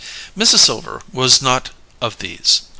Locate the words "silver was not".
0.65-1.69